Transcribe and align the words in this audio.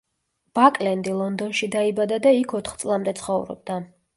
ბაკლენდი 0.59 1.13
ლონდონში 1.19 1.69
დაიბადა 1.77 2.19
და 2.27 2.35
იქ 2.41 2.57
ოთხ 2.61 2.81
წლამდე 2.85 3.15
ცხოვრობდა. 3.21 3.79